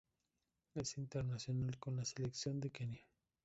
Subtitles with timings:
[0.73, 3.05] Es internacional con la selección de Kenia.